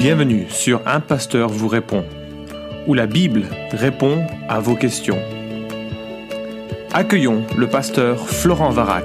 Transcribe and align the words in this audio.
Bienvenue 0.00 0.48
sur 0.48 0.80
Un 0.88 1.00
Pasteur 1.00 1.50
vous 1.50 1.68
répond, 1.68 2.06
où 2.86 2.94
la 2.94 3.06
Bible 3.06 3.44
répond 3.70 4.26
à 4.48 4.58
vos 4.58 4.74
questions. 4.74 5.22
Accueillons 6.90 7.46
le 7.58 7.68
pasteur 7.68 8.26
Florent 8.26 8.70
Varac. 8.70 9.04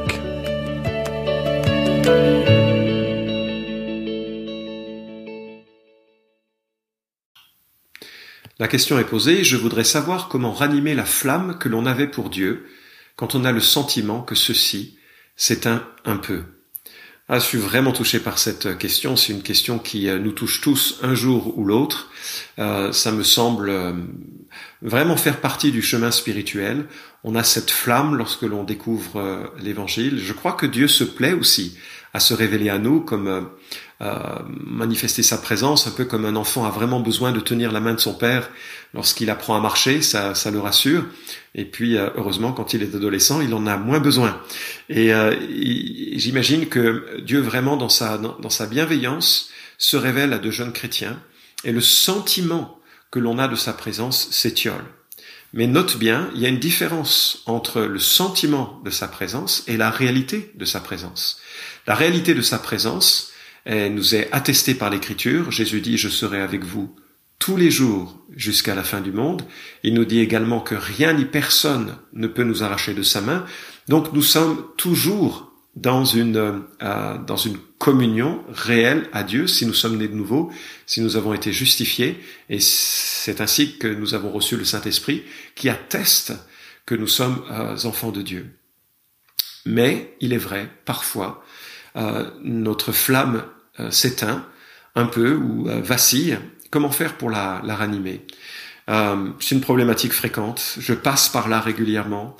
La 8.58 8.70
question 8.70 8.98
est 8.98 9.04
posée, 9.04 9.44
je 9.44 9.58
voudrais 9.58 9.84
savoir 9.84 10.30
comment 10.30 10.54
ranimer 10.54 10.96
la 10.96 11.04
flamme 11.04 11.58
que 11.60 11.68
l'on 11.68 11.86
avait 11.86 12.08
pour 12.08 12.30
Dieu 12.30 12.66
quand 13.18 13.36
on 13.36 13.44
a 13.44 13.52
le 13.52 13.60
sentiment 13.60 14.22
que 14.22 14.34
ceci 14.34 14.98
s'éteint 15.36 15.86
un 16.06 16.16
peu. 16.16 16.55
Ah, 17.28 17.40
je 17.40 17.46
suis 17.46 17.58
vraiment 17.58 17.92
touché 17.92 18.20
par 18.20 18.38
cette 18.38 18.78
question. 18.78 19.16
C'est 19.16 19.34
une 19.34 19.42
question 19.42 19.80
qui 19.80 20.10
euh, 20.10 20.20
nous 20.20 20.32
touche 20.32 20.62
tous 20.62 21.00
un 21.02 21.16
jour 21.16 21.58
ou 21.58 21.66
l'autre. 21.66 22.12
Euh, 22.60 22.92
ça 22.92 23.12
me 23.12 23.24
semble 23.24 23.70
euh, 23.70 23.94
vraiment 24.84 25.18
faire 25.18 25.42
partie 25.42 25.72
du 25.72 25.82
chemin 25.82 26.12
spirituel. 26.12 26.86
On 27.24 27.34
a 27.34 27.44
cette 27.44 27.72
flamme 27.72 28.16
lorsque 28.16 28.44
l'on 28.44 28.64
découvre 28.64 29.52
l'Évangile. 29.58 30.20
Je 30.20 30.34
crois 30.34 30.54
que 30.54 30.68
Dieu 30.68 30.88
se 30.88 31.04
plaît 31.04 31.34
aussi 31.34 31.76
à 32.14 32.20
se 32.20 32.36
révéler 32.36 32.70
à 32.70 32.78
nous 32.78 33.02
comme 33.02 33.50
manifester 34.00 35.24
sa 35.24 35.38
présence, 35.38 35.88
un 35.88 35.92
peu 35.92 36.04
comme 36.04 36.26
un 36.26 36.36
enfant 36.36 36.66
a 36.66 36.70
vraiment 36.70 37.00
besoin 37.00 37.32
de 37.32 37.40
tenir 37.40 37.72
la 37.72 37.80
main 37.80 37.94
de 37.94 38.00
son 38.00 38.14
père 38.14 38.50
lorsqu'il 38.94 39.30
apprend 39.30 39.56
à 39.56 39.60
marcher, 39.60 40.02
ça, 40.02 40.34
ça 40.36 40.52
le 40.52 40.60
rassure. 40.60 41.06
Et 41.54 41.66
puis, 41.66 41.98
euh, 41.98 42.10
heureusement, 42.16 42.52
quand 42.52 42.74
il 42.74 42.84
est 42.84 42.96
adolescent, 42.96 43.42
il 43.42 43.54
en 43.54 43.68
a 43.68 43.78
moins 43.78 44.00
besoin. 44.00 44.42
Et 44.90 45.14
euh, 45.14 45.34
j'imagine 46.18 46.68
que 46.68 47.22
Dieu, 47.22 47.40
vraiment, 47.40 47.78
dans 47.78 47.90
sa, 47.90 48.18
dans, 48.18 48.50
sa 48.50 48.66
bienveillance, 48.66 49.50
se 49.78 49.98
révèle 49.98 50.34
à 50.34 50.40
de 50.40 50.52
jeunes 50.52 50.74
chrétiens, 50.74 51.22
et 51.64 51.72
le 51.72 51.82
sentiment 51.82 52.80
que 53.12 53.20
l'on 53.20 53.40
a 53.40 53.48
de 53.48 53.56
sa 53.56 53.74
présence 53.74 54.30
s'étiole. 54.32 54.84
Mais 55.54 55.68
note 55.68 55.98
bien, 55.98 56.30
il 56.36 56.42
y 56.42 56.46
a 56.46 56.50
une 56.50 56.60
différence 56.60 57.44
entre 57.46 57.82
le 57.82 58.00
sentiment 58.00 58.82
de 58.84 58.90
sa 58.90 59.08
présence 59.08 59.64
et 59.68 59.78
la 59.78 59.90
réalité 59.90 60.52
de 60.56 60.66
sa 60.66 60.82
présence. 60.82 61.40
La 61.88 61.96
réalité 61.96 62.34
de 62.34 62.42
sa 62.42 62.60
présence, 62.60 63.32
nous 63.68 64.16
est 64.16 64.30
attestée 64.32 64.76
par 64.76 64.90
l'Écriture. 64.90 65.52
Jésus 65.52 65.82
dit, 65.82 65.98
je 65.98 66.10
serai 66.10 66.42
avec 66.42 66.64
vous 66.64 66.96
tous 67.40 67.58
les 67.58 67.72
jours 67.72 68.24
jusqu'à 68.36 68.76
la 68.76 68.84
fin 68.84 69.02
du 69.02 69.12
monde. 69.12 69.44
Il 69.84 69.94
nous 69.94 70.06
dit 70.06 70.20
également 70.20 70.62
que 70.62 70.76
rien 70.76 71.14
ni 71.14 71.26
personne 71.26 71.98
ne 72.14 72.28
peut 72.28 72.44
nous 72.44 72.64
arracher 72.64 72.94
de 72.94 73.04
sa 73.04 73.22
main. 73.22 73.46
Donc 73.88 74.14
nous 74.14 74.24
sommes 74.24 74.66
toujours 74.78 75.52
dans 75.76 76.06
une 76.06 76.64
euh, 76.82 77.18
dans 77.18 77.36
une 77.36 77.58
communion 77.78 78.44
réelle 78.48 79.10
à 79.12 79.24
Dieu 79.24 79.46
si 79.46 79.66
nous 79.66 79.74
sommes 79.74 79.98
nés 79.98 80.08
de 80.08 80.16
nouveau, 80.16 80.52
si 80.86 81.02
nous 81.02 81.18
avons 81.18 81.34
été 81.34 81.52
justifiés 81.52 82.20
et 82.50 82.60
c'est 82.60 83.42
ainsi 83.42 83.78
que 83.78 83.88
nous 83.88 84.14
avons 84.14 84.32
reçu 84.32 84.56
le 84.56 84.64
Saint-Esprit 84.64 85.24
qui 85.54 85.68
atteste 85.68 86.34
que 86.86 86.96
nous 86.96 87.08
sommes 87.08 87.44
euh, 87.52 87.76
enfants 87.84 88.12
de 88.12 88.22
Dieu. 88.22 88.56
Mais 89.66 90.16
il 90.22 90.32
est 90.32 90.38
vrai, 90.38 90.70
parfois, 90.86 91.44
euh, 91.96 92.30
notre 92.42 92.92
flamme 92.92 93.44
s'éteint 93.90 94.46
un 94.96 95.06
peu 95.06 95.36
ou 95.36 95.68
euh, 95.70 95.82
vacille, 95.82 96.38
comment 96.72 96.92
faire 96.92 97.16
pour 97.18 97.30
la, 97.30 97.62
la 97.64 97.76
ranimer? 97.76 98.26
Euh, 98.90 99.30
C'est 99.40 99.56
une 99.56 99.62
problématique 99.62 100.14
fréquente. 100.14 100.78
Je 100.80 100.94
passe 100.94 101.30
par 101.30 101.48
là 101.48 101.60
régulièrement. 101.60 102.36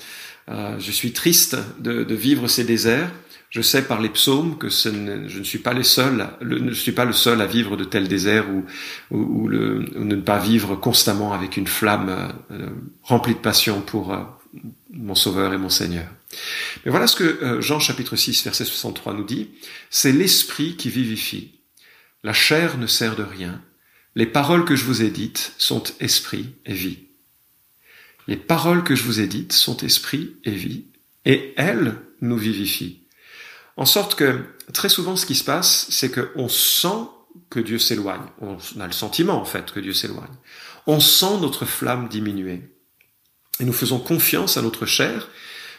je 0.48 0.90
suis 0.90 1.12
triste 1.12 1.56
de, 1.80 2.04
de, 2.04 2.14
vivre 2.14 2.48
ces 2.48 2.64
déserts. 2.64 3.10
Je 3.50 3.62
sais 3.62 3.82
par 3.82 4.00
les 4.00 4.08
psaumes 4.08 4.58
que 4.58 4.68
ce 4.68 4.88
ne, 4.88 5.28
je 5.28 5.38
ne 5.38 5.44
suis 5.44 5.58
pas 5.58 5.72
le 5.72 5.82
seul, 5.82 6.28
le, 6.40 6.58
ne 6.58 6.72
suis 6.72 6.92
pas 6.92 7.04
le 7.04 7.12
seul 7.12 7.40
à 7.40 7.46
vivre 7.46 7.76
de 7.76 7.84
tels 7.84 8.08
déserts 8.08 8.46
ou, 8.50 8.64
ou, 9.10 9.48
le, 9.48 9.84
ou 9.96 10.04
ne 10.04 10.16
pas 10.16 10.38
vivre 10.38 10.76
constamment 10.76 11.32
avec 11.32 11.56
une 11.56 11.66
flamme 11.66 12.32
remplie 13.02 13.34
de 13.34 13.38
passion 13.38 13.80
pour 13.80 14.16
mon 14.92 15.14
Sauveur 15.14 15.52
et 15.52 15.58
mon 15.58 15.68
Seigneur. 15.68 16.06
Mais 16.84 16.90
voilà 16.90 17.06
ce 17.06 17.16
que 17.16 17.24
euh, 17.24 17.60
Jean 17.60 17.80
chapitre 17.80 18.16
6 18.16 18.44
verset 18.44 18.64
63 18.64 19.14
nous 19.14 19.24
dit, 19.24 19.50
c'est 19.90 20.12
l'esprit 20.12 20.76
qui 20.76 20.90
vivifie. 20.90 21.60
La 22.22 22.32
chair 22.32 22.78
ne 22.78 22.86
sert 22.86 23.16
de 23.16 23.22
rien. 23.22 23.62
Les 24.14 24.26
paroles 24.26 24.64
que 24.64 24.76
je 24.76 24.84
vous 24.84 25.02
ai 25.02 25.10
dites 25.10 25.52
sont 25.58 25.84
esprit 26.00 26.54
et 26.64 26.74
vie. 26.74 27.06
Les 28.28 28.36
paroles 28.36 28.82
que 28.82 28.96
je 28.96 29.04
vous 29.04 29.20
ai 29.20 29.26
dites 29.26 29.52
sont 29.52 29.76
esprit 29.78 30.36
et 30.44 30.50
vie, 30.50 30.86
et 31.24 31.54
elles 31.56 32.00
nous 32.20 32.38
vivifient. 32.38 33.02
En 33.76 33.86
sorte 33.86 34.14
que 34.14 34.44
très 34.72 34.88
souvent 34.88 35.16
ce 35.16 35.26
qui 35.26 35.34
se 35.34 35.44
passe, 35.44 35.86
c'est 35.90 36.10
qu'on 36.10 36.48
sent 36.48 37.08
que 37.50 37.60
Dieu 37.60 37.78
s'éloigne. 37.78 38.26
On 38.40 38.56
a 38.80 38.86
le 38.86 38.92
sentiment 38.92 39.40
en 39.40 39.44
fait 39.44 39.70
que 39.70 39.80
Dieu 39.80 39.92
s'éloigne. 39.92 40.34
On 40.86 40.98
sent 40.98 41.38
notre 41.40 41.66
flamme 41.66 42.08
diminuer. 42.08 42.62
Et 43.60 43.64
nous 43.64 43.72
faisons 43.72 43.98
confiance 43.98 44.56
à 44.56 44.62
notre 44.62 44.86
chair 44.86 45.28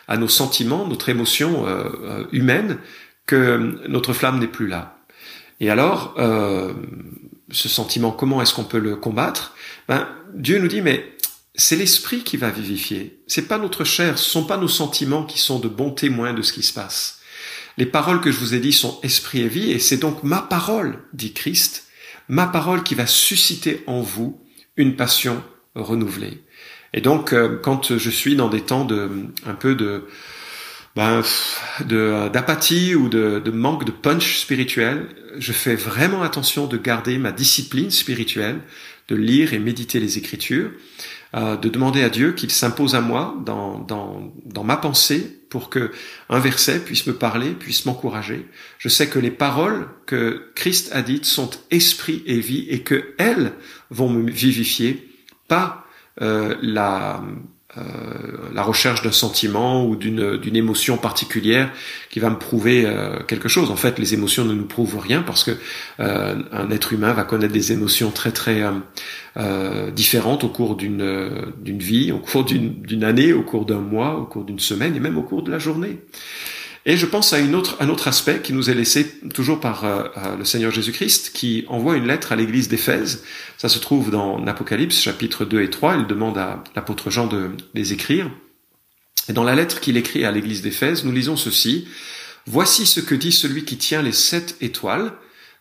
à 0.08 0.18
nos 0.18 0.28
sentiments, 0.28 0.88
notre 0.88 1.10
émotion 1.10 1.68
euh, 1.68 1.84
euh, 2.04 2.24
humaine, 2.32 2.78
que 3.26 3.80
notre 3.88 4.14
flamme 4.14 4.40
n'est 4.40 4.48
plus 4.48 4.68
là. 4.68 5.00
Et 5.60 5.70
alors, 5.70 6.16
euh, 6.18 6.74
ce 7.52 7.68
sentiment, 7.68 8.12
comment 8.12 8.42
est-ce 8.42 8.54
qu'on 8.54 8.64
peut 8.64 8.80
le 8.80 8.96
combattre? 8.96 9.56
Ben, 9.88 10.08
Dieu 10.34 10.60
nous 10.60 10.68
dit, 10.68 10.82
mais 10.82 11.18
c'est 11.56 11.76
l'esprit 11.76 12.24
qui 12.24 12.38
va 12.38 12.50
vivifier. 12.50 13.20
C'est 13.28 13.48
pas 13.48 13.58
notre 13.58 13.84
chair, 13.84 14.18
ce 14.18 14.30
sont 14.30 14.46
pas 14.46 14.58
nos 14.58 14.68
sentiments 14.68 15.26
qui 15.26 15.40
sont 15.40 15.60
de 15.60 15.68
bons 15.68 15.92
témoins 15.92 16.34
de 16.34 16.42
ce 16.42 16.54
qui 16.54 16.64
se 16.64 16.74
passe. 16.74 17.20
Les 17.78 17.86
paroles 17.86 18.22
que 18.22 18.32
je 18.32 18.40
vous 18.40 18.54
ai 18.54 18.60
dites 18.60 18.74
sont 18.74 19.00
esprit 19.04 19.42
et 19.42 19.48
vie, 19.48 19.72
et 19.72 19.80
c'est 19.80 19.98
donc 19.98 20.24
ma 20.24 20.42
parole, 20.42 21.00
dit 21.14 21.34
Christ, 21.34 21.86
ma 22.28 22.48
parole 22.48 22.84
qui 22.84 22.96
va 22.96 23.08
susciter 23.08 23.84
en 23.88 24.02
vous 24.02 24.42
une 24.78 24.96
passion 24.96 25.44
renouvelée. 25.76 26.44
Et 26.94 27.02
donc, 27.02 27.34
euh, 27.34 27.58
quand 27.62 27.98
je 27.98 28.10
suis 28.10 28.36
dans 28.36 28.50
des 28.50 28.62
temps 28.62 28.86
de 28.86 29.10
un 29.46 29.54
peu 29.54 29.76
de 29.76 30.06
ben, 30.96 31.22
d'apathie 31.86 32.96
ou 32.96 33.08
de, 33.08 33.40
de, 33.40 33.52
manque 33.52 33.86
de 33.86 33.92
punch 33.92 34.40
spirituel, 34.40 35.06
je 35.38 35.54
fais 35.54 35.76
vraiment 35.76 36.24
attention 36.24 36.66
de 36.66 36.76
garder 36.76 37.20
ma 37.20 37.32
discipline 37.32 37.92
spirituelle, 37.92 38.62
de 39.08 39.16
lire 39.16 39.54
et 39.54 39.60
méditer 39.60 40.00
les 40.00 40.18
Écritures, 40.18 40.72
euh, 41.36 41.56
de 41.56 41.70
demander 41.70 42.02
à 42.04 42.10
Dieu 42.10 42.32
qu'il 42.32 42.50
s'impose 42.50 42.96
à 42.96 43.02
moi 43.02 43.36
dans, 43.46 43.78
dans, 43.78 44.34
dans 44.46 44.64
ma 44.64 44.78
pensée 44.78 45.40
pour 45.50 45.70
que 45.70 45.92
un 46.30 46.40
verset 46.40 46.80
puisse 46.80 47.06
me 47.06 47.14
parler, 47.14 47.52
puisse 47.52 47.86
m'encourager. 47.86 48.48
Je 48.80 48.90
sais 48.90 49.08
que 49.08 49.20
les 49.20 49.32
paroles 49.32 49.88
que 50.06 50.52
Christ 50.56 50.90
a 50.94 51.02
dites 51.02 51.26
sont 51.26 51.52
esprit 51.70 52.24
et 52.26 52.40
vie 52.40 52.66
et 52.70 52.82
que 52.82 53.14
elles 53.18 53.54
vont 53.92 54.10
me 54.10 54.32
vivifier, 54.32 55.10
pas 55.48 55.87
la, 56.20 57.22
euh, 57.78 57.82
la 58.54 58.64
recherche 58.64 59.02
d'un 59.02 59.12
sentiment 59.12 59.86
ou 59.86 59.98
d'une 59.98 60.38
d'une 60.38 60.56
émotion 60.56 60.98
particulière 60.98 61.70
qui 62.10 62.20
va 62.20 62.30
me 62.30 62.38
prouver 62.38 62.86
euh, 62.86 63.20
quelque 63.28 63.50
chose. 63.50 63.70
En 63.72 63.76
fait, 63.76 64.00
les 64.00 64.14
émotions 64.14 64.46
ne 64.46 64.54
nous 64.54 64.66
prouvent 64.66 64.98
rien 64.98 65.22
parce 65.22 65.44
que 65.44 65.52
un 66.00 66.72
être 66.72 66.94
humain 66.94 67.12
va 67.12 67.24
connaître 67.24 67.54
des 67.54 67.74
émotions 67.74 68.10
très 68.10 68.32
très 68.32 68.64
différentes 69.94 70.44
au 70.46 70.50
cours 70.50 70.76
d'une 70.76 71.52
d'une 71.62 71.80
vie, 71.80 72.12
au 72.12 72.20
cours 72.20 72.46
d'une 72.46 72.82
d'une 72.82 73.04
année, 73.04 73.34
au 73.34 73.44
cours 73.44 73.66
d'un 73.66 73.80
mois, 73.80 74.18
au 74.18 74.26
cours 74.26 74.46
d'une 74.46 74.60
semaine 74.60 74.96
et 74.96 75.00
même 75.02 75.18
au 75.18 75.24
cours 75.24 75.44
de 75.44 75.52
la 75.52 75.60
journée. 75.60 76.00
Et 76.90 76.96
je 76.96 77.06
pense 77.06 77.34
à 77.34 77.40
une 77.40 77.54
autre, 77.54 77.76
un 77.82 77.90
autre 77.90 78.08
aspect 78.08 78.42
qui 78.42 78.54
nous 78.54 78.70
est 78.70 78.74
laissé 78.74 79.20
toujours 79.34 79.60
par 79.60 79.84
euh, 79.84 80.04
euh, 80.16 80.38
le 80.38 80.46
Seigneur 80.46 80.72
Jésus-Christ, 80.72 81.32
qui 81.34 81.66
envoie 81.68 81.98
une 81.98 82.08
lettre 82.08 82.32
à 82.32 82.38
l'église 82.38 82.70
d'Éphèse. 82.70 83.26
Ça 83.58 83.68
se 83.68 83.78
trouve 83.78 84.10
dans 84.10 84.38
l'Apocalypse, 84.38 84.98
chapitre 84.98 85.44
2 85.44 85.64
et 85.64 85.70
3. 85.70 85.98
Il 85.98 86.08
demande 86.08 86.38
à 86.38 86.64
l'apôtre 86.78 87.10
Jean 87.10 87.28
de 87.28 87.52
les 87.74 87.92
écrire. 87.92 88.32
Et 89.28 89.34
dans 89.34 89.44
la 89.44 89.54
lettre 89.54 89.82
qu'il 89.82 89.98
écrit 89.98 90.24
à 90.24 90.32
l'église 90.32 90.62
d'Éphèse, 90.62 91.04
nous 91.04 91.12
lisons 91.12 91.36
ceci. 91.36 91.90
Voici 92.46 92.86
ce 92.86 93.02
que 93.02 93.16
dit 93.16 93.34
celui 93.34 93.66
qui 93.66 93.76
tient 93.76 94.02
les 94.02 94.14
sept 94.14 94.56
étoiles 94.62 95.12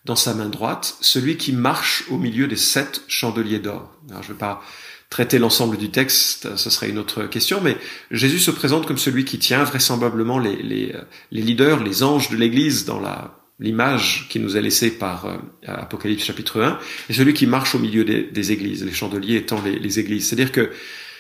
dans 0.04 0.15
sa 0.15 0.32
main 0.32 0.48
droite, 0.48 0.97
celui 1.00 1.36
qui 1.36 1.53
marche 1.53 2.04
au 2.09 2.18
milieu 2.18 2.47
des 2.47 2.54
sept 2.54 3.03
chandeliers 3.09 3.59
d'or. 3.59 3.92
Alors 4.10 4.22
je 4.22 4.33
ne 4.33 4.39
pas 4.39 4.62
traiter 5.10 5.38
l'ensemble 5.38 5.76
du 5.76 5.91
texte, 5.91 6.56
ce 6.56 6.70
serait 6.70 6.91
une 6.91 6.98
autre 6.98 7.24
question, 7.26 7.60
mais 7.60 7.76
Jésus 8.10 8.41
se 8.41 8.50
présente 8.50 8.86
comme 8.86 8.98
celui 8.98 9.24
qui 9.24 9.38
tient 9.38 9.64
vraisemblablement 9.64 10.38
les, 10.38 10.56
les, 10.62 10.92
les 11.30 11.42
leaders, 11.42 11.82
les 11.82 12.03
anges 12.03 12.30
de 12.30 12.36
l'Église 12.36 12.84
dans 12.84 13.00
la 13.00 13.36
l'image 13.58 14.26
qui 14.28 14.38
nous 14.38 14.56
est 14.56 14.62
laissée 14.62 14.91
par 14.91 15.26
euh, 15.26 15.38
Apocalypse 15.66 16.24
chapitre 16.24 16.60
1, 16.60 16.78
et 17.08 17.12
celui 17.12 17.34
qui 17.34 17.47
marche 17.47 17.74
au 17.74 17.78
milieu 17.78 18.04
des, 18.04 18.22
des 18.24 18.53
églises, 18.53 18.84
les 18.84 18.92
chandeliers 18.92 19.36
étant 19.36 19.62
les, 19.62 19.78
les 19.78 19.98
églises. 19.98 20.28
C'est-à-dire 20.28 20.53
que 20.53 20.70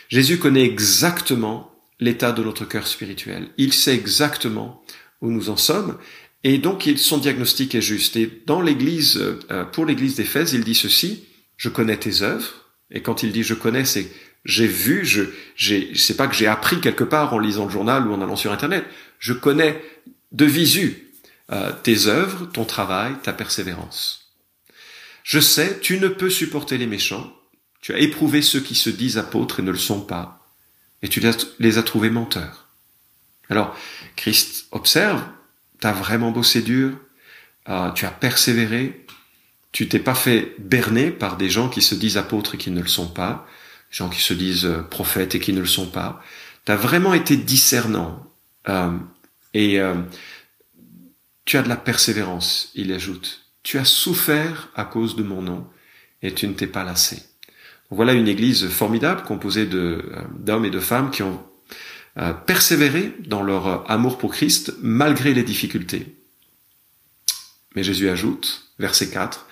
Jésus 0.08 0.38
connaît 0.38 0.64
exactement 0.64 1.72
l'état 1.98 2.32
de 2.32 2.42
notre 2.42 2.66
cœur 2.66 2.86
spirituel. 2.86 3.48
Il 3.56 3.72
sait 3.72 3.94
exactement 3.94 4.82
où 5.22 5.30
nous 5.30 5.48
en 5.48 5.56
sommes, 5.56 5.96
et 6.44 6.58
donc 6.58 6.88
son 6.96 7.18
diagnostic 7.18 7.74
est 7.74 7.80
juste. 7.80 8.16
Et 8.16 8.30
dans 8.46 8.60
l'Église, 8.60 9.18
euh, 9.50 9.64
pour 9.64 9.86
l'Église 9.86 10.16
d'Éphèse, 10.16 10.52
il 10.52 10.62
dit 10.62 10.74
ceci, 10.74 11.24
je 11.56 11.70
connais 11.70 11.96
tes 11.96 12.22
œuvres, 12.22 12.65
et 12.90 13.02
quand 13.02 13.22
il 13.22 13.32
dit 13.32 13.42
je 13.42 13.54
connais, 13.54 13.84
c'est 13.84 14.10
j'ai 14.44 14.66
vu, 14.66 15.04
je 15.04 15.24
j'ai 15.56 15.94
c'est 15.96 16.16
pas 16.16 16.28
que 16.28 16.34
j'ai 16.34 16.46
appris 16.46 16.80
quelque 16.80 17.04
part 17.04 17.34
en 17.34 17.38
lisant 17.38 17.64
le 17.64 17.70
journal 17.70 18.06
ou 18.06 18.12
en 18.12 18.22
allant 18.22 18.36
sur 18.36 18.52
internet. 18.52 18.84
Je 19.18 19.32
connais 19.32 19.82
de 20.32 20.44
visu 20.44 21.12
euh, 21.52 21.72
tes 21.82 22.06
œuvres, 22.06 22.46
ton 22.46 22.64
travail, 22.64 23.14
ta 23.22 23.32
persévérance. 23.32 24.32
Je 25.24 25.40
sais, 25.40 25.80
tu 25.80 25.98
ne 25.98 26.08
peux 26.08 26.30
supporter 26.30 26.78
les 26.78 26.86
méchants. 26.86 27.32
Tu 27.80 27.92
as 27.92 27.98
éprouvé 27.98 28.42
ceux 28.42 28.60
qui 28.60 28.74
se 28.74 28.90
disent 28.90 29.18
apôtres 29.18 29.60
et 29.60 29.62
ne 29.62 29.72
le 29.72 29.78
sont 29.78 30.00
pas. 30.00 30.46
Et 31.02 31.08
tu 31.08 31.20
les 31.58 31.78
as 31.78 31.82
trouvés 31.82 32.10
menteurs. 32.10 32.68
Alors, 33.48 33.76
Christ 34.16 34.66
observe, 34.72 35.22
t'as 35.80 35.92
vraiment 35.92 36.32
bossé 36.32 36.62
dur, 36.62 36.96
euh, 37.68 37.90
tu 37.92 38.06
as 38.06 38.10
persévéré, 38.10 39.04
tu 39.76 39.86
t'es 39.88 39.98
pas 39.98 40.14
fait 40.14 40.54
berner 40.58 41.10
par 41.10 41.36
des 41.36 41.50
gens 41.50 41.68
qui 41.68 41.82
se 41.82 41.94
disent 41.94 42.16
apôtres 42.16 42.54
et 42.54 42.56
qui 42.56 42.70
ne 42.70 42.80
le 42.80 42.88
sont 42.88 43.08
pas, 43.08 43.46
gens 43.90 44.08
qui 44.08 44.22
se 44.22 44.32
disent 44.32 44.64
euh, 44.64 44.80
prophètes 44.80 45.34
et 45.34 45.38
qui 45.38 45.52
ne 45.52 45.60
le 45.60 45.66
sont 45.66 45.90
pas. 45.90 46.22
Tu 46.64 46.72
as 46.72 46.76
vraiment 46.76 47.12
été 47.12 47.36
discernant. 47.36 48.26
Euh, 48.70 48.96
et 49.52 49.78
euh, 49.78 49.96
tu 51.44 51.58
as 51.58 51.62
de 51.62 51.68
la 51.68 51.76
persévérance, 51.76 52.70
il 52.74 52.90
ajoute. 52.90 53.42
Tu 53.64 53.76
as 53.76 53.84
souffert 53.84 54.70
à 54.76 54.86
cause 54.86 55.14
de 55.14 55.22
mon 55.22 55.42
nom 55.42 55.66
et 56.22 56.32
tu 56.32 56.48
ne 56.48 56.54
t'es 56.54 56.66
pas 56.66 56.82
lassé. 56.82 57.24
voilà 57.90 58.14
une 58.14 58.28
église 58.28 58.68
formidable 58.68 59.24
composée 59.24 59.66
de, 59.66 60.02
d'hommes 60.38 60.64
et 60.64 60.70
de 60.70 60.80
femmes 60.80 61.10
qui 61.10 61.22
ont 61.22 61.44
persévéré 62.46 63.12
dans 63.26 63.42
leur 63.42 63.90
amour 63.90 64.16
pour 64.16 64.32
Christ 64.32 64.72
malgré 64.80 65.34
les 65.34 65.42
difficultés. 65.42 66.16
Mais 67.74 67.82
Jésus 67.82 68.08
ajoute, 68.08 68.70
verset 68.78 69.10
4, 69.10 69.46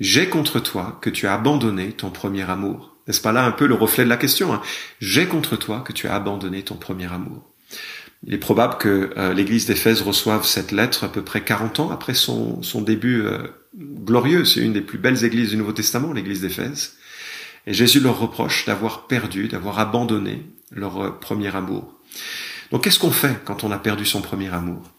j'ai 0.00 0.28
contre 0.28 0.60
toi 0.60 0.98
que 1.00 1.10
tu 1.10 1.26
as 1.26 1.34
abandonné 1.34 1.92
ton 1.92 2.10
premier 2.10 2.48
amour. 2.48 2.96
N'est-ce 3.06 3.20
pas 3.20 3.32
là 3.32 3.44
un 3.44 3.52
peu 3.52 3.66
le 3.66 3.74
reflet 3.74 4.04
de 4.04 4.08
la 4.08 4.16
question 4.16 4.52
hein? 4.52 4.60
J'ai 5.00 5.26
contre 5.26 5.56
toi 5.56 5.80
que 5.80 5.92
tu 5.92 6.08
as 6.08 6.14
abandonné 6.14 6.62
ton 6.62 6.74
premier 6.74 7.10
amour. 7.12 7.50
Il 8.26 8.34
est 8.34 8.38
probable 8.38 8.76
que 8.78 9.10
euh, 9.16 9.32
l'église 9.34 9.66
d'Éphèse 9.66 10.02
reçoive 10.02 10.44
cette 10.44 10.72
lettre 10.72 11.04
à 11.04 11.08
peu 11.08 11.22
près 11.22 11.42
40 11.42 11.80
ans 11.80 11.90
après 11.90 12.14
son, 12.14 12.60
début 12.80 13.22
euh, 13.22 13.38
glorieux. 13.74 14.44
C'est 14.44 14.60
une 14.60 14.72
des 14.72 14.80
plus 14.80 14.98
belles 14.98 15.24
églises 15.24 15.50
du 15.50 15.56
Nouveau 15.56 15.72
Testament, 15.72 16.12
l'église 16.12 16.40
d'Éphèse. 16.40 16.96
Et 17.66 17.74
Jésus 17.74 18.00
leur 18.00 18.18
reproche 18.18 18.64
d'avoir 18.64 19.06
perdu, 19.06 19.48
d'avoir 19.48 19.78
abandonné 19.78 20.42
leur 20.72 21.00
euh, 21.00 21.10
premier 21.10 21.54
amour. 21.54 22.00
Donc 22.72 22.84
qu'est-ce 22.84 22.98
qu'on 22.98 23.10
fait 23.10 23.40
quand 23.44 23.64
on 23.64 23.70
a 23.70 23.78
perdu 23.78 24.04
son 24.04 24.22
premier 24.22 24.52
amour? 24.52 24.95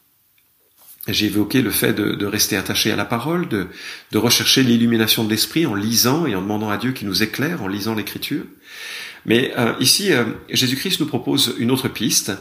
J'ai 1.14 1.28
évoqué 1.28 1.62
le 1.62 1.72
fait 1.72 1.94
de, 1.94 2.26
rester 2.26 2.58
attaché 2.58 2.92
à 2.92 2.96
la 2.96 3.06
parole, 3.06 3.48
de, 3.48 3.68
de 4.12 4.18
rechercher 4.18 4.64
l'illumination 4.64 5.24
de 5.24 5.30
l'esprit 5.30 5.66
en 5.66 5.74
lisant 5.74 6.26
et 6.26 6.36
en 6.36 6.42
demandant 6.42 6.70
à 6.70 6.78
Dieu 6.78 6.92
qu'il 6.92 7.08
nous 7.08 7.24
éclaire 7.24 7.64
en 7.64 7.68
lisant 7.68 7.96
l'écriture. 7.96 8.44
Mais 9.26 9.54
euh, 9.58 9.74
ici, 9.80 10.14
euh, 10.14 10.26
Jésus-Christ 10.50 11.00
nous 11.00 11.06
propose 11.06 11.56
une 11.60 11.72
autre 11.72 11.90
piste. 11.90 12.32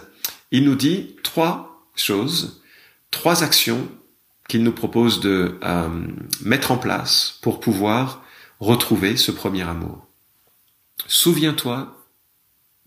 Il 0.50 0.64
nous 0.64 0.76
dit 0.76 1.16
trois 1.22 1.86
choses, 1.96 2.62
trois 3.10 3.42
actions 3.42 3.88
qu'il 4.48 4.62
nous 4.62 4.72
propose 4.72 5.20
de 5.20 5.58
euh, 5.64 5.88
mettre 6.40 6.70
en 6.70 6.78
place 6.78 7.38
pour 7.42 7.60
pouvoir 7.60 8.22
retrouver 8.60 9.16
ce 9.16 9.32
premier 9.32 9.62
amour. 9.62 10.06
Souviens-toi 11.08 11.96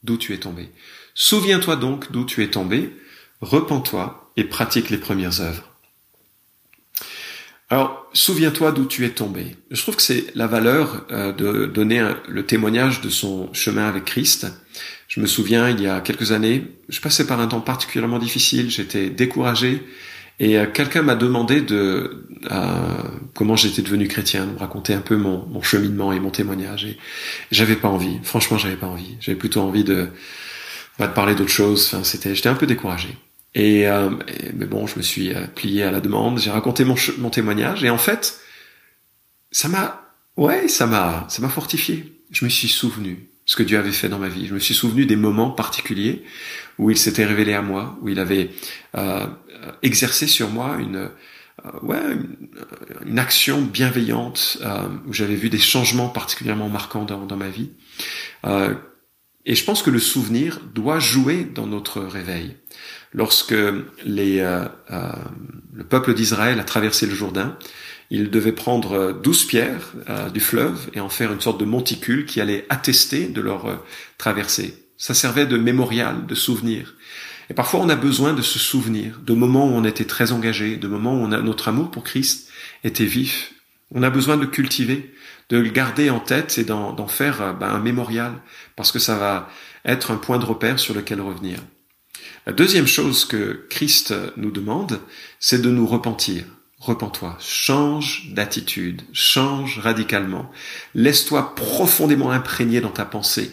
d'où 0.04 0.18
tu 0.18 0.34
es 0.34 0.40
tombé. 0.40 0.72
Souviens-toi 1.14 1.76
donc 1.76 2.12
d'où 2.12 2.24
tu 2.26 2.44
es 2.44 2.50
tombé, 2.50 2.96
repens-toi 3.42 4.32
et 4.38 4.46
pratique 4.46 4.90
les 4.90 4.98
premières 4.98 5.42
œuvres. 5.42 5.69
Alors, 7.72 8.08
souviens-toi 8.14 8.72
d'où 8.72 8.86
tu 8.86 9.06
es 9.06 9.10
tombé. 9.10 9.56
Je 9.70 9.80
trouve 9.82 9.96
que 9.96 10.02
c'est 10.02 10.26
la 10.34 10.48
valeur 10.48 11.06
euh, 11.12 11.32
de 11.32 11.68
donner 11.68 12.04
le 12.28 12.46
témoignage 12.46 13.02
de 13.02 13.10
son 13.10 13.54
chemin 13.54 13.88
avec 13.88 14.06
Christ. 14.06 14.48
Je 15.08 15.20
me 15.20 15.28
souviens, 15.28 15.70
il 15.70 15.80
y 15.82 15.88
a 15.88 16.02
quelques 16.02 16.32
années, 16.32 16.66
je 16.90 17.00
passais 17.00 17.28
par 17.28 17.40
un 17.40 17.48
temps 17.48 17.62
particulièrement 17.62 18.18
difficile, 18.18 18.72
j'étais 18.72 19.10
découragé, 19.10 19.84
et 20.40 20.58
euh, 20.58 20.66
quelqu'un 20.66 21.02
m'a 21.02 21.16
demandé 21.16 21.62
de 21.62 22.26
euh, 22.50 23.04
comment 23.36 23.56
j'étais 23.56 23.82
devenu 23.82 24.08
chrétien, 24.08 24.46
de 24.46 24.52
me 24.54 24.58
raconter 24.58 24.94
un 24.94 25.02
peu 25.02 25.18
mon, 25.18 25.62
cheminement 25.62 26.14
et 26.14 26.20
mon 26.20 26.32
témoignage. 26.32 26.86
Et 26.86 26.98
j'avais 27.52 27.76
pas 27.76 27.90
envie. 27.90 28.20
Franchement, 28.24 28.58
j'avais 28.58 28.78
pas 28.78 28.88
envie. 28.88 29.18
J'avais 29.20 29.38
plutôt 29.38 29.62
envie 29.62 29.84
de, 29.84 30.08
bah, 30.98 31.08
de 31.08 31.14
parler 31.14 31.36
d'autre 31.36 31.52
chose. 31.52 31.88
Enfin, 31.88 32.04
c'était, 32.04 32.34
j'étais 32.34 32.50
un 32.50 32.56
peu 32.56 32.68
découragé. 32.68 33.10
Euh, 33.58 34.12
et, 34.28 34.52
mais 34.54 34.66
bon, 34.66 34.88
je 34.88 34.98
me 34.98 35.02
suis 35.02 35.34
euh, 35.34 35.48
plié 35.48 35.84
à 35.84 35.92
la 35.92 36.02
demande, 36.02 36.40
j'ai 36.40 36.52
raconté 36.52 36.86
mon, 36.86 36.96
mon 37.18 37.30
témoignage, 37.30 37.84
et 37.84 37.90
en 37.90 37.98
fait, 37.98 38.40
ça 39.52 39.68
m'a, 39.68 40.02
ouais, 40.38 40.68
ça 40.68 40.86
m'a, 40.86 41.26
ça 41.30 41.42
m'a 41.42 41.50
fortifié. 41.50 42.14
Je 42.32 42.46
me 42.46 42.50
suis 42.50 42.68
souvenu 42.68 43.30
ce 43.50 43.56
que 43.56 43.64
Dieu 43.64 43.80
avait 43.80 43.92
fait 43.92 44.10
dans 44.10 44.20
ma 44.20 44.30
vie. 44.30 44.46
Je 44.46 44.54
me 44.54 44.60
suis 44.60 44.76
souvenu 44.76 45.08
des 45.08 45.16
moments 45.16 45.50
particuliers 45.50 46.24
où 46.78 46.92
il 46.92 46.98
s'était 46.98 47.26
révélé 47.26 47.54
à 47.54 47.64
moi, 47.64 47.98
où 48.02 48.10
il 48.10 48.20
avait 48.20 48.52
euh, 48.96 49.26
exercé 49.82 50.28
sur 50.28 50.50
moi 50.50 50.78
une, 50.80 51.10
euh, 51.66 51.80
ouais, 51.82 52.00
une, 53.06 53.18
action 53.18 53.64
bienveillante, 53.64 54.60
euh, 54.62 54.88
où 55.08 55.14
j'avais 55.14 55.36
vu 55.36 55.50
des 55.50 55.58
changements 55.58 56.10
particulièrement 56.10 56.70
marquants 56.70 57.06
dans, 57.06 57.26
dans 57.26 57.38
ma 57.38 57.50
vie. 57.50 57.72
et 59.46 59.56
je 59.56 59.64
pense 59.64 59.82
que 59.82 59.90
le 59.90 60.00
souvenir 60.00 60.62
doit 60.76 61.00
jouer 61.00 61.44
dans 61.44 61.66
notre 61.66 62.02
réveil 62.02 62.56
lorsque 63.14 63.56
les, 64.06 64.40
euh, 64.40 64.66
euh, 64.92 65.12
le 65.74 65.84
peuple 65.84 66.14
d'Israël 66.14 66.60
a 66.60 66.64
traversé 66.64 67.06
le 67.06 67.16
Jourdain, 67.16 67.58
ils 68.12 68.32
devaient 68.32 68.52
prendre 68.54 69.14
douze 69.14 69.46
pierres 69.46 69.94
euh, 70.10 70.30
du 70.30 70.40
fleuve 70.40 70.90
et 70.94 71.00
en 71.00 71.10
faire 71.10 71.32
une 71.32 71.42
sorte 71.42 71.60
de 71.60 71.66
monticule 71.66 72.26
qui 72.26 72.42
allait 72.42 72.66
attester 72.70 73.28
de 73.28 73.42
leur 73.42 73.84
traversée. 74.18 74.86
Ça 74.98 75.14
servait 75.14 75.46
de 75.46 75.58
mémorial, 75.58 76.26
de 76.26 76.36
souvenir. 76.36 76.96
Et 77.50 77.54
parfois 77.54 77.80
on 77.80 77.90
a 77.90 77.96
besoin 77.96 78.34
de 78.34 78.42
se 78.42 78.60
souvenir 78.60 79.20
de 79.24 79.34
moments 79.34 79.68
où 79.68 79.74
on 79.74 79.84
était 79.84 80.06
très 80.06 80.32
engagé, 80.32 80.78
de 80.78 80.88
moments 80.88 81.22
où 81.22 81.28
notre 81.28 81.68
amour 81.68 81.90
pour 81.90 82.04
Christ 82.04 82.50
était 82.84 83.06
vif. 83.06 83.54
On 83.92 84.04
a 84.04 84.12
besoin 84.12 84.38
de 84.38 84.46
cultiver, 84.46 85.14
de 85.50 85.58
le 85.58 85.70
garder 85.70 86.12
en 86.12 86.20
tête 86.20 86.60
et 86.60 86.64
d'en 86.64 87.08
faire 87.08 87.56
ben, 87.56 87.70
un 87.70 87.80
mémorial, 87.80 88.34
parce 88.76 88.92
que 88.92 89.00
ça 89.00 89.16
va 89.16 89.50
être 89.84 90.12
un 90.12 90.18
point 90.18 90.38
de 90.38 90.46
repère 90.46 90.78
sur 90.78 90.94
lequel 90.94 91.22
revenir. 91.22 91.58
La 92.50 92.56
deuxième 92.56 92.88
chose 92.88 93.26
que 93.26 93.68
Christ 93.70 94.12
nous 94.36 94.50
demande, 94.50 95.02
c'est 95.40 95.62
de 95.62 95.70
nous 95.70 95.86
repentir. 95.86 96.46
Repens-toi, 96.80 97.38
change 97.40 98.32
d'attitude, 98.32 99.04
change 99.14 99.78
radicalement, 99.78 100.50
laisse-toi 100.96 101.54
profondément 101.54 102.32
imprégner 102.32 102.82
dans 102.82 102.90
ta 102.90 103.06
pensée 103.06 103.52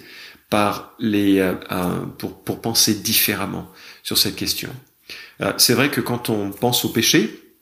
par 0.48 0.94
les 0.98 1.40
euh, 1.40 1.52
euh, 1.70 2.06
pour, 2.16 2.42
pour 2.42 2.62
penser 2.62 2.94
différemment 2.94 3.70
sur 4.02 4.16
cette 4.16 4.34
question. 4.34 4.74
Euh, 5.42 5.52
c'est 5.58 5.74
vrai 5.74 5.90
que 5.90 6.00
quand 6.00 6.30
on 6.30 6.50
pense 6.50 6.86
au 6.86 6.88
péché, 6.88 7.52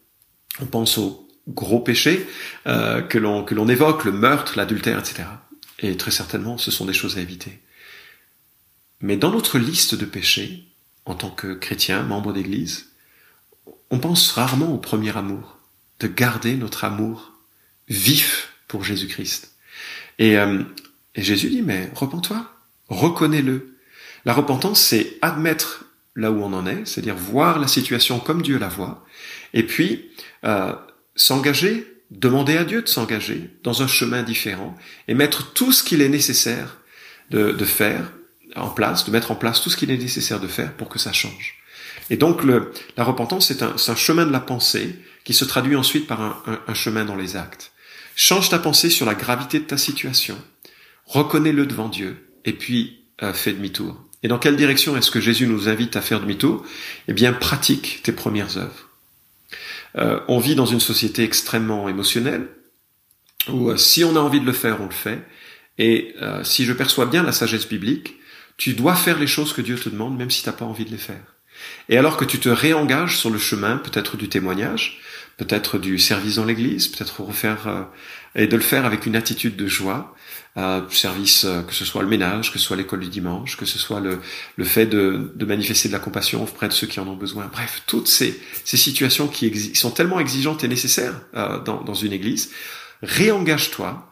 on 0.61 0.67
pense 0.67 0.99
aux 0.99 1.29
gros 1.49 1.81
péchés 1.81 2.29
que 2.65 3.19
l'on 3.19 3.43
que 3.43 3.57
l'on 3.57 3.69
évoque, 3.69 4.05
le 4.05 4.13
meurtre, 4.13 4.53
l'adultère, 4.57 5.01
etc. 5.01 5.25
Et 5.81 5.97
très 5.97 6.13
certainement, 6.13 6.59
ce 6.59 6.71
sont 6.71 6.85
des 6.85 6.93
choses 6.93 7.19
à 7.19 7.21
éviter. 7.21 7.59
Mais 9.01 9.17
dans 9.17 9.33
notre 9.33 9.59
liste 9.59 9.97
de 9.97 10.05
péchés, 10.05 10.69
en 11.07 11.15
tant 11.15 11.31
que 11.31 11.55
chrétien, 11.55 12.03
membre 12.03 12.33
d'église, 12.33 12.91
on 13.91 13.99
pense 13.99 14.33
rarement 14.33 14.73
au 14.75 14.79
premier 14.79 15.17
amour, 15.17 15.59
de 16.01 16.07
garder 16.07 16.55
notre 16.55 16.85
amour 16.85 17.33
vif 17.89 18.53
pour 18.69 18.85
Jésus-Christ. 18.85 19.53
Et, 20.19 20.37
euh, 20.39 20.63
et 21.15 21.23
Jésus 21.23 21.51
dit, 21.51 21.63
mais 21.63 21.91
repens-toi, 21.95 22.51
reconnais-le. 22.89 23.77
La 24.25 24.33
repentance, 24.33 24.81
c'est 24.81 25.19
admettre 25.23 25.85
là 26.17 26.31
où 26.31 26.43
on 26.43 26.53
en 26.53 26.67
est, 26.67 26.87
c'est-à-dire 26.87 27.17
voir 27.17 27.59
la 27.59 27.69
situation 27.69 28.21
comme 28.21 28.43
Dieu 28.43 28.59
la 28.59 28.69
voit, 28.69 29.05
et 29.53 29.65
puis 29.65 30.11
euh, 30.45 30.73
s'engager, 31.17 31.87
demander 32.11 32.57
à 32.57 32.65
Dieu 32.65 32.83
de 32.83 32.89
s'engager 32.89 33.51
dans 33.63 33.83
un 33.83 33.87
chemin 33.87 34.23
différent, 34.23 34.77
et 35.09 35.15
mettre 35.15 35.53
tout 35.53 35.73
ce 35.73 35.83
qu'il 35.83 36.01
est 36.01 36.09
nécessaire 36.09 36.79
de, 37.31 37.53
de 37.53 37.65
faire 37.65 38.13
en 38.57 38.69
place, 38.69 39.05
de 39.05 39.11
mettre 39.11 39.31
en 39.31 39.35
place 39.35 39.61
tout 39.61 39.71
ce 39.71 39.77
qu'il 39.77 39.91
est 39.91 39.97
nécessaire 39.97 40.41
de 40.41 40.47
faire 40.47 40.73
pour 40.75 40.89
que 40.89 40.99
ça 40.99 41.13
change. 41.13 41.57
Et 42.11 42.17
donc 42.17 42.45
le, 42.45 42.73
la 42.97 43.05
repentance, 43.05 43.49
c'est 43.49 43.63
un, 43.63 43.75
un, 43.75 43.97
chemin 43.97 44.27
de 44.27 44.33
la 44.33 44.41
pensée 44.41 44.95
qui 45.25 45.35
se 45.35 45.45
traduit 45.45 45.77
ensuite 45.77 46.07
par 46.07 46.21
un, 46.21 46.61
un, 46.67 46.75
chemin 46.75 47.05
dans 47.05 47.17
les 47.17 47.37
actes. 47.37 47.73
Change 48.17 48.51
ta 48.51 48.59
pensée 48.59 48.91
sur 48.91 49.07
la 49.07 49.15
gravité 49.15 49.59
de 49.59 49.65
ta 49.65 49.79
situation, 49.79 50.37
reconnais-le 51.07 51.67
devant 51.67 51.89
Dieu, 51.89 52.29
et 52.45 52.53
puis 52.53 53.05
euh, 53.23 53.33
fais 53.33 53.53
demi-tour. 53.53 53.97
Et 54.23 54.29
dans 54.29 54.39
quelle 54.39 54.57
direction 54.57 54.97
est-ce 54.97 55.11
que 55.11 55.21
Jésus 55.21 55.47
nous 55.47 55.69
invite 55.69 55.97
à 55.97 56.01
faire 56.01 56.21
demi-tour? 56.21 56.65
Eh 57.09 57.13
bien, 57.13 57.33
pratique 57.33 58.01
tes 58.03 58.13
premières 58.13 58.57
œuvres. 58.57 58.91
Euh, 59.97 60.21
on 60.29 60.39
vit 60.39 60.55
dans 60.55 60.67
une 60.67 60.81
société 60.81 61.23
extrêmement 61.23 61.89
émotionnelle, 61.89 62.49
où 63.49 63.71
euh, 63.71 63.77
si 63.77 64.05
on 64.05 64.17
a 64.17 64.21
envie 64.21 64.41
de 64.41 64.47
le 64.47 64.53
faire, 64.53 64.81
on 64.81 64.87
le 64.87 64.93
fait. 64.93 65.21
Et 65.79 66.15
euh, 66.23 66.43
si 66.45 66.65
je 66.65 66.73
perçois 66.73 67.07
bien 67.07 67.23
la 67.23 67.33
sagesse 67.33 67.69
biblique, 67.69 68.15
tu 68.57 68.75
dois 68.75 68.95
faire 68.95 69.19
les 69.19 69.27
choses 69.27 69.53
que 69.53 69.63
Dieu 69.63 69.77
te 69.77 69.89
demande, 69.89 70.17
même 70.17 70.31
si 70.31 70.43
tu 70.43 70.49
n'as 70.49 70.55
pas 70.55 70.65
envie 70.65 70.85
de 70.85 70.91
les 70.91 70.99
faire. 70.99 71.23
Et 71.89 71.97
alors 71.97 72.17
que 72.17 72.25
tu 72.25 72.39
te 72.39 72.49
réengages 72.49 73.19
sur 73.19 73.31
le 73.31 73.39
chemin, 73.39 73.77
peut-être 73.77 74.17
du 74.17 74.29
témoignage, 74.29 75.01
peut-être 75.37 75.79
du 75.79 75.99
service 75.99 76.37
dans 76.37 76.45
l'église, 76.45 76.89
peut-être 76.89 77.21
refaire 77.21 77.69
euh, 77.69 77.83
et 78.35 78.47
de 78.47 78.57
le 78.57 78.63
faire 78.63 78.85
avec 78.85 79.07
une 79.07 79.17
attitude 79.17 79.57
de 79.57 79.67
joie, 79.67 80.15
euh, 80.57 80.83
service 80.91 81.45
euh, 81.45 81.63
que 81.63 81.75
ce 81.75 81.85
soit 81.85 82.03
le 82.03 82.09
ménage, 82.09 82.53
que 82.53 82.61
ce 82.61 82.65
soit 82.65 82.77
l'école 82.77 83.01
du 83.01 83.09
dimanche, 83.09 83.57
que 83.57 83.65
ce 83.65 83.79
soit 83.79 83.99
le, 83.99 84.21
le 84.57 84.65
fait 84.65 84.87
de, 84.87 85.33
de, 85.35 85.45
manifester 85.45 85.89
de 85.89 85.93
la 85.93 85.99
compassion 85.99 86.45
auprès 86.45 86.69
de 86.69 86.73
ceux 86.73 86.87
qui 86.87 87.01
en 87.01 87.09
ont 87.09 87.17
besoin. 87.17 87.51
Bref, 87.53 87.83
toutes 87.89 88.07
ces, 88.07 88.41
ces 88.65 88.77
situations 88.77 89.27
qui 89.27 89.75
sont 89.75 89.91
tellement 89.91 90.21
exigeantes 90.21 90.63
et 90.63 90.69
nécessaires 90.69 91.21
euh, 91.35 91.59
dans, 91.59 91.83
dans 91.83 91.95
une 91.95 92.13
église, 92.13 92.53
réengage-toi. 93.03 94.09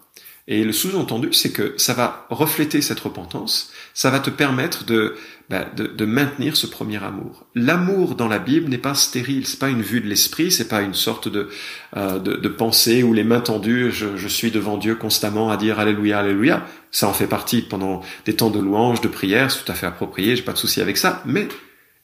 Et 0.49 0.64
le 0.64 0.72
sous-entendu, 0.72 1.32
c'est 1.32 1.52
que 1.52 1.75
ça 1.76 1.94
va 1.94 2.26
refléter 2.28 2.82
cette 2.82 2.99
repentance, 2.99 3.70
ça 3.94 4.11
va 4.11 4.18
te 4.18 4.28
permettre 4.28 4.84
de, 4.84 5.14
bah, 5.49 5.66
de, 5.76 5.87
de, 5.87 6.04
maintenir 6.04 6.56
ce 6.56 6.66
premier 6.66 7.02
amour. 7.02 7.46
L'amour 7.54 8.16
dans 8.16 8.26
la 8.26 8.40
Bible 8.40 8.68
n'est 8.68 8.76
pas 8.76 8.94
stérile, 8.94 9.46
c'est 9.46 9.61
pas 9.61 9.68
une 9.68 9.82
vue 9.82 10.00
de 10.00 10.08
l'esprit, 10.08 10.50
c'est 10.50 10.66
pas 10.66 10.82
une 10.82 10.94
sorte 10.94 11.28
de, 11.28 11.49
euh, 11.96 12.18
de, 12.18 12.34
de, 12.34 12.49
pensée 12.49 13.04
où 13.04 13.12
les 13.12 13.22
mains 13.22 13.40
tendues, 13.40 13.92
je, 13.92 14.16
je, 14.16 14.28
suis 14.28 14.50
devant 14.50 14.78
Dieu 14.78 14.96
constamment 14.96 15.49
à 15.49 15.56
dire 15.56 15.78
Alléluia, 15.78 16.18
Alléluia. 16.18 16.66
Ça 16.90 17.06
en 17.06 17.12
fait 17.12 17.28
partie 17.28 17.62
pendant 17.62 18.02
des 18.25 18.34
temps 18.34 18.50
de 18.50 18.58
louange, 18.58 19.00
de 19.00 19.08
prière, 19.08 19.49
c'est 19.49 19.64
tout 19.64 19.70
à 19.70 19.76
fait 19.76 19.87
approprié, 19.87 20.34
j'ai 20.34 20.42
pas 20.42 20.54
de 20.54 20.58
souci 20.58 20.80
avec 20.80 20.96
ça. 20.96 21.22
Mais 21.25 21.46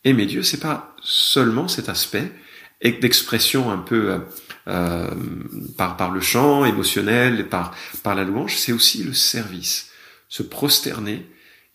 aimer 0.05 0.27
Dieu, 0.27 0.45
c'est 0.45 0.61
pas 0.61 0.95
seulement 1.03 1.67
cet 1.67 1.89
aspect 1.89 2.31
d'expression 2.83 3.71
un 3.71 3.79
peu 3.79 4.13
euh, 4.13 4.19
euh, 4.69 5.11
par, 5.77 5.97
par 5.97 6.11
le 6.11 6.21
chant 6.21 6.65
émotionnel 6.65 7.41
et 7.41 7.45
par, 7.45 7.75
par 8.03 8.15
la 8.15 8.25
louange, 8.25 8.57
c'est 8.57 8.73
aussi 8.73 9.03
le 9.03 9.15
service. 9.15 9.91
Se 10.29 10.43
prosterner 10.43 11.27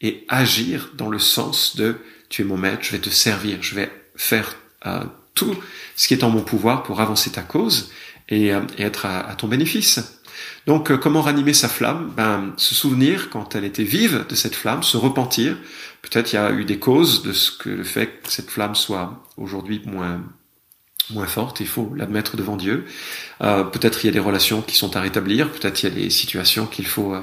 et 0.02 0.26
agir 0.28 0.92
dans 0.96 1.10
le 1.10 1.20
sens 1.20 1.76
de 1.76 1.98
tu 2.30 2.42
es 2.42 2.46
mon 2.46 2.58
maître, 2.58 2.84
je 2.84 2.92
vais 2.92 3.00
te 3.00 3.10
servir, 3.10 3.60
je 3.62 3.76
vais 3.76 3.92
faire 4.16 4.56
euh, 4.86 5.04
tout 5.34 5.56
ce 5.96 6.08
qui 6.08 6.14
est 6.14 6.24
en 6.24 6.30
mon 6.30 6.42
pouvoir 6.42 6.84
pour 6.84 7.02
avancer 7.02 7.32
ta 7.32 7.42
cause 7.42 7.92
et, 8.30 8.54
euh, 8.54 8.62
et 8.78 8.84
être 8.84 9.06
à, 9.06 9.22
à, 9.28 9.36
ton 9.36 9.48
bénéfice. 9.48 10.22
Donc 10.66 10.92
euh, 10.92 10.98
comment 10.98 11.22
ranimer 11.22 11.54
sa 11.54 11.70
flamme? 11.70 12.12
Ben, 12.16 12.54
Se 12.58 12.76
souvenir 12.76 13.30
quand 13.30 13.56
elle 13.56 13.66
était 13.66 13.84
vive 13.84 14.26
de 14.28 14.36
cette 14.36 14.56
flamme, 14.56 14.84
se 14.84 14.98
repentir. 14.98 15.58
Peut-être 16.02 16.34
il 16.34 16.36
y 16.36 16.40
a 16.40 16.52
eu 16.52 16.66
des 16.66 16.80
causes 16.80 17.24
de 17.24 17.34
ce 17.34 17.52
que 17.52 17.70
le 17.70 17.84
fait 17.84 18.22
que 18.24 18.32
cette 18.32 18.50
flamme 18.50 18.76
soit 18.76 19.24
aujourd'hui 19.38 19.82
moins 19.86 20.22
moins 21.10 21.28
forte, 21.28 21.60
il 21.60 21.68
faut 21.68 21.92
l'admettre 21.96 22.38
devant 22.38 22.56
Dieu. 22.56 22.86
Euh, 23.42 23.64
peut-être 23.64 24.04
il 24.04 24.08
y 24.08 24.10
a 24.10 24.14
des 24.14 24.20
relations 24.20 24.62
qui 24.62 24.76
sont 24.76 24.96
à 24.96 25.02
rétablir, 25.02 25.52
peut-être 25.52 25.84
il 25.84 25.90
y 25.90 25.92
a 25.92 25.96
des 25.96 26.10
situations 26.10 26.66
qu'il 26.66 26.86
faut 26.86 27.14
euh, 27.14 27.22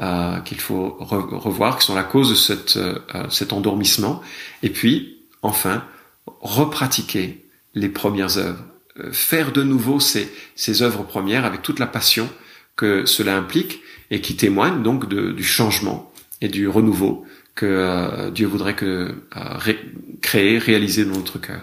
euh 0.00 0.38
qu'il 0.40 0.60
faut 0.60 0.96
revoir, 1.00 1.78
qui 1.78 1.86
sont 1.86 1.94
la 1.94 2.04
cause 2.04 2.30
de 2.30 2.34
cette, 2.34 2.76
euh, 2.76 2.98
cet 3.30 3.52
endormissement. 3.52 4.22
Et 4.62 4.70
puis, 4.70 5.18
enfin, 5.42 5.84
repratiquer 6.40 7.44
les 7.74 7.88
premières 7.88 8.38
œuvres, 8.38 8.62
euh, 9.00 9.12
faire 9.12 9.52
de 9.52 9.62
nouveau 9.62 10.00
ces, 10.00 10.32
ces 10.54 10.82
œuvres 10.82 11.04
premières 11.04 11.44
avec 11.44 11.62
toute 11.62 11.78
la 11.78 11.86
passion 11.86 12.28
que 12.76 13.06
cela 13.06 13.36
implique 13.36 13.80
et 14.10 14.20
qui 14.20 14.36
témoignent 14.36 14.82
donc 14.82 15.08
de, 15.08 15.32
du 15.32 15.44
changement 15.44 16.12
et 16.40 16.48
du 16.48 16.68
renouveau 16.68 17.24
que 17.54 18.28
Dieu 18.34 18.46
voudrait 18.46 18.74
que 18.74 19.14
ré, 19.32 19.78
créer, 20.20 20.58
réaliser 20.58 21.06
dans 21.06 21.16
notre 21.16 21.38
cœur. 21.38 21.62